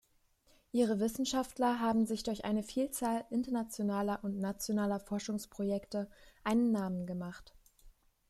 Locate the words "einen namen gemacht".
6.43-7.53